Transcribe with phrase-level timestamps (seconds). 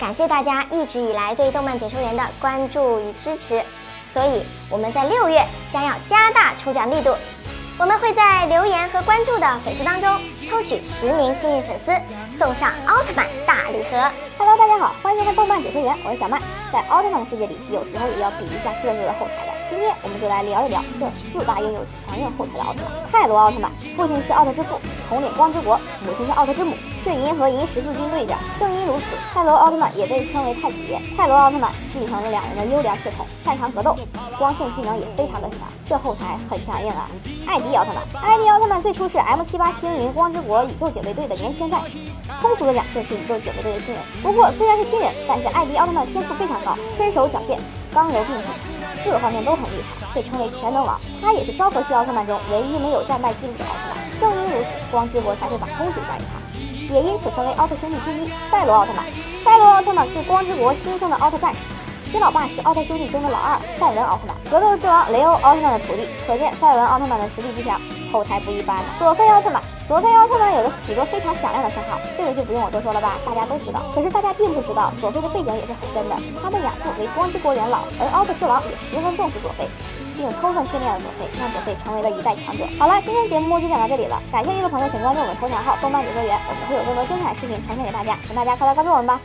[0.00, 3.62] 感谢大家一直以来对动漫解说员的关注与支持，
[4.08, 7.14] 所以我们在六月将要加大抽奖力度。
[7.78, 10.18] 我们会在留言和关注的粉丝当中
[10.48, 11.92] 抽取十名幸运粉丝，
[12.38, 14.10] 送上奥特曼大礼盒。
[14.38, 16.40] Hello，大家好，欢迎收看动漫解说员，我是小麦。
[16.72, 19.50] 在奥特曼的世界里，有时候也要比一下各自的后台的。
[19.70, 23.10] 今天我们就来聊一聊这四大拥有强韧后台的奥特曼。
[23.10, 24.78] 泰罗奥特曼，父亲是奥特之父，
[25.08, 25.74] 统领光之国；
[26.06, 28.38] 母亲是奥特之母，是银河银十字军队长。
[28.58, 31.00] 正因如此，泰罗奥特曼也被称为太子爷。
[31.16, 33.96] 泰罗奥特曼继承了两人的优良血统，擅长格斗，
[34.38, 37.10] 光线技能也非常的强，这后台很强硬啊。
[37.46, 41.98] 艾迪奥特曼，艾迪奥特曼最初是 M 七八星云光之国宇宙警卫队的年轻战士，
[42.40, 44.02] 通俗的讲就是宇宙警卫队的新人。
[44.22, 46.59] 不过虽然是新人，但是艾迪奥特曼天赋非常
[46.96, 47.58] 身手矫健，
[47.92, 48.44] 刚柔并济。
[49.02, 51.00] 各方面都很厉害，被称为全能王。
[51.22, 54.20] 他也是昭和系奥特曼中唯一没有战败记录的奥特曼。
[54.20, 58.30] 正因如此，光之国才会把公主嫁给他，也因此成为奥特兄弟之一。
[58.50, 59.06] 赛罗奥特曼，
[59.42, 61.58] 赛罗奥特曼是光之国新生的奥特战士，
[62.10, 66.08] 其老爸是奥特兄弟中的老二赛文奥特曼，格斗之王雷欧奥特曼的徒弟。
[66.26, 67.80] 可见赛文奥特曼的实力之强，
[68.12, 68.84] 后台不一般呢。
[68.98, 69.62] 佐菲奥特曼。
[69.90, 73.82] 佐菲奥特曼有着许多非常响亮的称号，这个就不用我多说了吧，大家都知道。
[73.92, 76.14] 可是大家并不知道，佐菲的背景也是很深的。
[76.38, 79.66] 他的养父为光之国元老，而奥特之王也十分重视佐菲，
[80.14, 82.62] 并充分训练了佐菲，让佐菲成为了一代强者。
[82.78, 89.18] 好了，今天节目就讲到这里了，感兴趣的朋友请关注我们头条号“动漫解说员”，我们会有更多精彩视频呈现给大家，请大家快来关注我们吧。